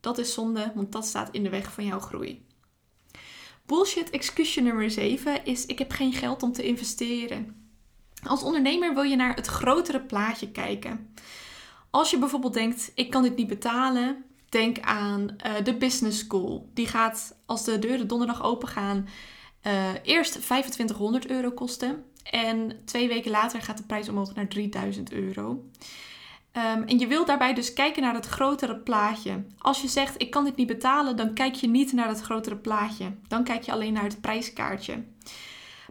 Dat 0.00 0.18
is 0.18 0.32
zonde, 0.32 0.72
want 0.74 0.92
dat 0.92 1.06
staat 1.06 1.28
in 1.32 1.42
de 1.42 1.48
weg 1.48 1.72
van 1.72 1.84
jouw 1.84 1.98
groei. 1.98 2.44
Bullshit 3.66 4.10
excuusje 4.10 4.60
nummer 4.60 4.90
7 4.90 5.44
is: 5.44 5.66
ik 5.66 5.78
heb 5.78 5.90
geen 5.90 6.12
geld 6.12 6.42
om 6.42 6.52
te 6.52 6.62
investeren. 6.62 7.70
Als 8.22 8.42
ondernemer 8.42 8.94
wil 8.94 9.02
je 9.02 9.16
naar 9.16 9.34
het 9.34 9.46
grotere 9.46 10.00
plaatje 10.00 10.50
kijken. 10.50 11.14
Als 11.90 12.10
je 12.10 12.18
bijvoorbeeld 12.18 12.54
denkt, 12.54 12.92
ik 12.94 13.10
kan 13.10 13.22
dit 13.22 13.36
niet 13.36 13.48
betalen, 13.48 14.24
denk 14.48 14.80
aan 14.80 15.36
uh, 15.46 15.64
de 15.64 15.76
business 15.76 16.18
school. 16.18 16.70
Die 16.74 16.86
gaat, 16.86 17.36
als 17.46 17.64
de 17.64 17.78
deuren 17.78 18.08
donderdag 18.08 18.42
open 18.42 18.68
gaan, 18.68 19.08
uh, 19.66 19.88
eerst 20.02 20.32
2500 20.32 21.26
euro 21.26 21.50
kosten. 21.50 22.04
En 22.30 22.82
twee 22.84 23.08
weken 23.08 23.30
later 23.30 23.62
gaat 23.62 23.76
de 23.76 23.82
prijs 23.82 24.08
omhoog 24.08 24.34
naar 24.34 24.48
3000 24.48 25.12
euro. 25.12 25.64
Um, 26.52 26.82
en 26.82 26.98
je 26.98 27.06
wilt 27.06 27.26
daarbij 27.26 27.54
dus 27.54 27.72
kijken 27.72 28.02
naar 28.02 28.14
het 28.14 28.26
grotere 28.26 28.76
plaatje. 28.76 29.44
Als 29.58 29.82
je 29.82 29.88
zegt, 29.88 30.22
ik 30.22 30.30
kan 30.30 30.44
dit 30.44 30.56
niet 30.56 30.66
betalen, 30.66 31.16
dan 31.16 31.34
kijk 31.34 31.54
je 31.54 31.68
niet 31.68 31.92
naar 31.92 32.08
het 32.08 32.20
grotere 32.20 32.56
plaatje. 32.56 33.12
Dan 33.28 33.44
kijk 33.44 33.62
je 33.62 33.72
alleen 33.72 33.92
naar 33.92 34.02
het 34.02 34.20
prijskaartje. 34.20 35.04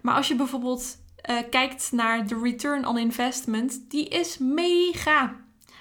Maar 0.01 0.15
als 0.15 0.27
je 0.27 0.35
bijvoorbeeld 0.35 0.97
uh, 1.29 1.37
kijkt 1.49 1.91
naar 1.91 2.27
de 2.27 2.39
return 2.41 2.87
on 2.87 2.97
investment, 2.97 3.89
die 3.89 4.07
is 4.07 4.37
mega. 4.37 5.35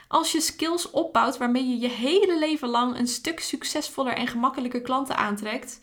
Als 0.08 0.32
je 0.32 0.40
skills 0.40 0.90
opbouwt 0.90 1.36
waarmee 1.36 1.68
je 1.68 1.78
je 1.78 1.88
hele 1.88 2.38
leven 2.38 2.68
lang 2.68 2.98
een 2.98 3.06
stuk 3.06 3.40
succesvoller 3.40 4.12
en 4.12 4.26
gemakkelijker 4.26 4.80
klanten 4.80 5.16
aantrekt. 5.16 5.80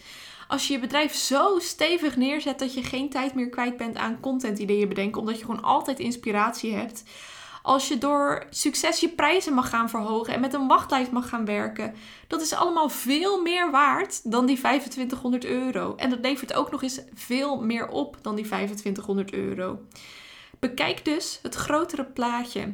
Als 0.47 0.67
je 0.67 0.73
je 0.73 0.79
bedrijf 0.79 1.15
zo 1.15 1.59
stevig 1.59 2.15
neerzet 2.15 2.59
dat 2.59 2.73
je 2.73 2.83
geen 2.83 3.09
tijd 3.09 3.33
meer 3.33 3.49
kwijt 3.49 3.77
bent 3.77 3.97
aan 3.97 4.19
content 4.19 4.59
ideeën 4.59 4.87
bedenken, 4.87 5.21
omdat 5.21 5.39
je 5.39 5.45
gewoon 5.45 5.63
altijd 5.63 5.99
inspiratie 5.99 6.73
hebt. 6.73 7.03
Als 7.61 7.87
je 7.87 7.97
door 7.97 8.45
succes 8.49 8.99
je 8.99 9.09
prijzen 9.09 9.53
mag 9.53 9.69
gaan 9.69 9.89
verhogen 9.89 10.33
en 10.33 10.39
met 10.39 10.53
een 10.53 10.67
wachtlijst 10.67 11.11
mag 11.11 11.29
gaan 11.29 11.45
werken. 11.45 11.93
Dat 12.27 12.41
is 12.41 12.53
allemaal 12.53 12.89
veel 12.89 13.41
meer 13.41 13.71
waard 13.71 14.31
dan 14.31 14.45
die 14.45 14.57
2500 14.57 15.45
euro. 15.45 15.95
En 15.95 16.09
dat 16.09 16.19
levert 16.21 16.53
ook 16.53 16.71
nog 16.71 16.83
eens 16.83 17.01
veel 17.13 17.61
meer 17.61 17.87
op 17.87 18.17
dan 18.21 18.35
die 18.35 18.45
2500 18.45 19.33
euro. 19.33 19.79
Bekijk 20.59 21.05
dus 21.05 21.39
het 21.41 21.55
grotere 21.55 22.05
plaatje. 22.05 22.73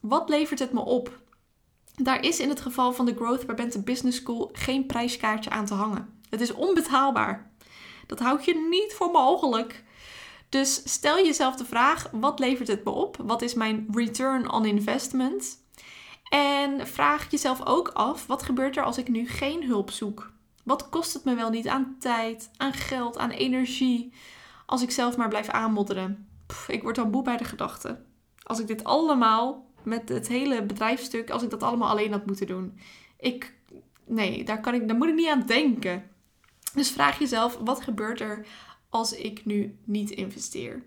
Wat 0.00 0.28
levert 0.28 0.58
het 0.58 0.72
me 0.72 0.80
op? 0.80 1.20
Daar 1.94 2.24
is 2.24 2.40
in 2.40 2.48
het 2.48 2.60
geval 2.60 2.92
van 2.92 3.06
de 3.06 3.14
Growth 3.14 3.46
by 3.46 3.80
Business 3.80 4.18
School 4.18 4.50
geen 4.52 4.86
prijskaartje 4.86 5.50
aan 5.50 5.64
te 5.64 5.74
hangen. 5.74 6.20
Het 6.30 6.40
is 6.40 6.52
onbetaalbaar. 6.52 7.50
Dat 8.06 8.18
houd 8.18 8.44
je 8.44 8.68
niet 8.70 8.94
voor 8.94 9.10
mogelijk. 9.10 9.84
Dus 10.48 10.74
stel 10.84 11.16
jezelf 11.16 11.56
de 11.56 11.64
vraag: 11.64 12.10
wat 12.12 12.38
levert 12.38 12.68
het 12.68 12.84
me 12.84 12.90
op? 12.90 13.16
Wat 13.16 13.42
is 13.42 13.54
mijn 13.54 13.86
return 13.92 14.50
on 14.50 14.64
investment? 14.64 15.66
En 16.28 16.86
vraag 16.86 17.30
jezelf 17.30 17.66
ook 17.66 17.88
af: 17.88 18.26
wat 18.26 18.42
gebeurt 18.42 18.76
er 18.76 18.84
als 18.84 18.98
ik 18.98 19.08
nu 19.08 19.28
geen 19.28 19.64
hulp 19.64 19.90
zoek? 19.90 20.32
Wat 20.64 20.88
kost 20.88 21.12
het 21.12 21.24
me 21.24 21.34
wel 21.34 21.50
niet 21.50 21.68
aan 21.68 21.96
tijd, 21.98 22.50
aan 22.56 22.72
geld, 22.72 23.18
aan 23.18 23.30
energie 23.30 24.12
als 24.66 24.82
ik 24.82 24.90
zelf 24.90 25.16
maar 25.16 25.28
blijf 25.28 25.48
aanmodderen? 25.48 26.28
ik 26.66 26.82
word 26.82 26.96
dan 26.96 27.10
boe 27.10 27.22
bij 27.22 27.36
de 27.36 27.44
gedachte. 27.44 28.04
Als 28.42 28.58
ik 28.58 28.66
dit 28.66 28.84
allemaal 28.84 29.67
met 29.82 30.08
het 30.08 30.28
hele 30.28 30.62
bedrijfstuk, 30.62 31.30
als 31.30 31.42
ik 31.42 31.50
dat 31.50 31.62
allemaal 31.62 31.88
alleen 31.88 32.12
had 32.12 32.26
moeten 32.26 32.46
doen. 32.46 32.78
Ik, 33.18 33.54
nee, 34.04 34.44
daar, 34.44 34.60
kan 34.60 34.74
ik, 34.74 34.88
daar 34.88 34.96
moet 34.96 35.08
ik 35.08 35.14
niet 35.14 35.28
aan 35.28 35.46
denken. 35.46 36.10
Dus 36.74 36.90
vraag 36.90 37.18
jezelf: 37.18 37.58
wat 37.64 37.82
gebeurt 37.82 38.20
er 38.20 38.46
als 38.88 39.12
ik 39.12 39.44
nu 39.44 39.78
niet 39.84 40.10
investeer? 40.10 40.82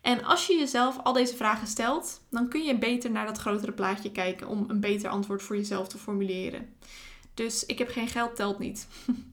En 0.00 0.24
als 0.24 0.46
je 0.46 0.56
jezelf 0.56 0.98
al 1.02 1.12
deze 1.12 1.36
vragen 1.36 1.66
stelt, 1.66 2.20
dan 2.30 2.48
kun 2.48 2.64
je 2.64 2.78
beter 2.78 3.10
naar 3.10 3.26
dat 3.26 3.38
grotere 3.38 3.72
plaatje 3.72 4.12
kijken 4.12 4.48
om 4.48 4.64
een 4.68 4.80
beter 4.80 5.10
antwoord 5.10 5.42
voor 5.42 5.56
jezelf 5.56 5.88
te 5.88 5.98
formuleren. 5.98 6.74
Dus 7.34 7.66
ik 7.66 7.78
heb 7.78 7.90
geen 7.90 8.08
geld, 8.08 8.36
telt 8.36 8.58
niet. 8.58 8.86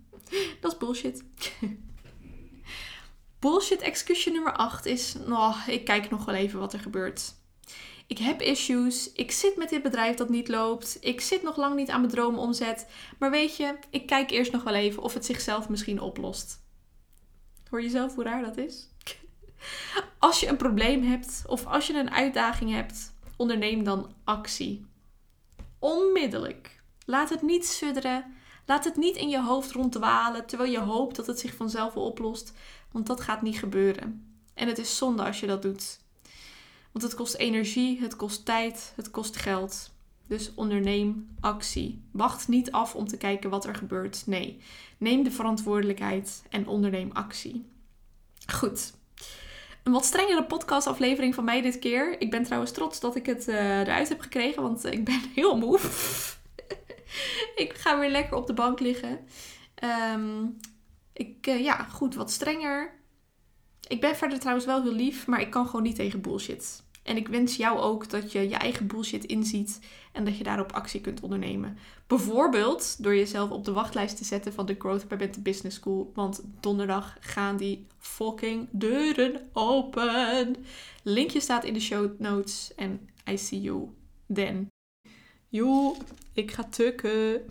dat 0.61 0.71
is 0.71 0.77
bullshit. 0.77 1.23
bullshit 3.39 3.81
excuusje 3.81 4.31
nummer 4.31 4.53
8 4.53 4.85
is, 4.85 5.15
nou, 5.25 5.55
ik 5.67 5.85
kijk 5.85 6.09
nog 6.09 6.25
wel 6.25 6.35
even 6.35 6.59
wat 6.59 6.73
er 6.73 6.79
gebeurt. 6.79 7.33
Ik 8.13 8.19
heb 8.19 8.41
issues. 8.41 9.11
Ik 9.11 9.31
zit 9.31 9.55
met 9.55 9.69
dit 9.69 9.81
bedrijf 9.81 10.15
dat 10.15 10.29
niet 10.29 10.47
loopt. 10.47 10.97
Ik 10.99 11.21
zit 11.21 11.43
nog 11.43 11.57
lang 11.57 11.75
niet 11.75 11.89
aan 11.89 11.99
mijn 11.99 12.11
droomomzet. 12.11 12.87
Maar 13.19 13.31
weet 13.31 13.57
je, 13.57 13.75
ik 13.89 14.05
kijk 14.05 14.31
eerst 14.31 14.51
nog 14.51 14.63
wel 14.63 14.73
even 14.73 15.03
of 15.03 15.13
het 15.13 15.25
zichzelf 15.25 15.69
misschien 15.69 16.01
oplost. 16.01 16.61
Hoor 17.69 17.81
je 17.81 17.89
zelf 17.89 18.15
hoe 18.15 18.23
raar 18.23 18.43
dat 18.43 18.57
is? 18.57 18.89
Als 20.19 20.39
je 20.39 20.47
een 20.47 20.57
probleem 20.57 21.03
hebt 21.03 21.43
of 21.47 21.65
als 21.65 21.87
je 21.87 21.93
een 21.93 22.11
uitdaging 22.11 22.71
hebt, 22.71 23.13
onderneem 23.37 23.83
dan 23.83 24.13
actie. 24.23 24.85
Onmiddellijk. 25.79 26.83
Laat 27.05 27.29
het 27.29 27.41
niet 27.41 27.67
sudderen. 27.67 28.35
Laat 28.65 28.83
het 28.83 28.95
niet 28.95 29.15
in 29.15 29.29
je 29.29 29.41
hoofd 29.41 29.71
ronddwalen 29.71 30.45
terwijl 30.45 30.71
je 30.71 30.79
hoopt 30.79 31.15
dat 31.15 31.27
het 31.27 31.39
zich 31.39 31.55
vanzelf 31.55 31.95
oplost, 31.95 32.53
want 32.91 33.07
dat 33.07 33.21
gaat 33.21 33.41
niet 33.41 33.57
gebeuren. 33.57 34.37
En 34.53 34.67
het 34.67 34.77
is 34.77 34.97
zonde 34.97 35.23
als 35.23 35.39
je 35.39 35.47
dat 35.47 35.61
doet. 35.61 36.01
Want 36.93 37.05
het 37.05 37.15
kost 37.15 37.35
energie, 37.35 38.01
het 38.01 38.15
kost 38.15 38.45
tijd, 38.45 38.93
het 38.95 39.11
kost 39.11 39.35
geld. 39.35 39.91
Dus 40.27 40.51
onderneem 40.55 41.35
actie. 41.39 42.03
Wacht 42.11 42.47
niet 42.47 42.71
af 42.71 42.95
om 42.95 43.07
te 43.07 43.17
kijken 43.17 43.49
wat 43.49 43.65
er 43.65 43.75
gebeurt. 43.75 44.23
Nee, 44.25 44.61
neem 44.97 45.23
de 45.23 45.31
verantwoordelijkheid 45.31 46.43
en 46.49 46.67
onderneem 46.67 47.09
actie. 47.11 47.65
Goed. 48.53 48.93
Een 49.83 49.91
wat 49.91 50.05
strengere 50.05 50.43
podcastaflevering 50.43 51.35
van 51.35 51.43
mij 51.43 51.61
dit 51.61 51.79
keer. 51.79 52.21
Ik 52.21 52.31
ben 52.31 52.43
trouwens 52.43 52.71
trots 52.71 52.99
dat 52.99 53.15
ik 53.15 53.25
het 53.25 53.47
uh, 53.47 53.79
eruit 53.79 54.09
heb 54.09 54.19
gekregen, 54.19 54.61
want 54.61 54.85
ik 54.85 55.05
ben 55.05 55.21
heel 55.35 55.57
moe. 55.57 55.79
ik 57.63 57.73
ga 57.73 57.99
weer 57.99 58.11
lekker 58.11 58.37
op 58.37 58.47
de 58.47 58.53
bank 58.53 58.79
liggen. 58.79 59.19
Ehm, 59.75 60.45
ik, 61.13 61.47
uh, 61.47 61.63
ja, 61.63 61.83
goed, 61.83 62.15
wat 62.15 62.31
strenger. 62.31 63.01
Ik 63.87 64.01
ben 64.01 64.15
verder 64.15 64.39
trouwens 64.39 64.65
wel 64.65 64.83
heel 64.83 64.93
lief, 64.93 65.27
maar 65.27 65.41
ik 65.41 65.49
kan 65.49 65.65
gewoon 65.65 65.83
niet 65.83 65.95
tegen 65.95 66.21
bullshit. 66.21 66.83
En 67.03 67.17
ik 67.17 67.27
wens 67.27 67.55
jou 67.55 67.79
ook 67.79 68.09
dat 68.09 68.31
je 68.31 68.49
je 68.49 68.55
eigen 68.55 68.87
bullshit 68.87 69.25
inziet 69.25 69.79
en 70.11 70.25
dat 70.25 70.37
je 70.37 70.43
daarop 70.43 70.71
actie 70.71 71.01
kunt 71.01 71.21
ondernemen. 71.21 71.77
Bijvoorbeeld 72.07 73.03
door 73.03 73.15
jezelf 73.15 73.49
op 73.49 73.65
de 73.65 73.71
wachtlijst 73.71 74.17
te 74.17 74.23
zetten 74.23 74.53
van 74.53 74.65
de 74.65 74.75
Growth 74.79 75.07
by 75.07 75.29
Business 75.39 75.77
School. 75.77 76.11
Want 76.15 76.43
donderdag 76.59 77.17
gaan 77.19 77.57
die 77.57 77.87
fucking 77.97 78.67
deuren 78.71 79.49
open. 79.53 80.55
Linkje 81.03 81.39
staat 81.39 81.63
in 81.63 81.73
de 81.73 81.79
show 81.79 82.19
notes 82.19 82.71
en 82.75 83.09
I 83.29 83.37
see 83.37 83.61
you 83.61 83.89
then. 84.33 84.67
Joe, 85.49 85.95
ik 86.33 86.51
ga 86.51 86.63
tukken. 86.63 87.41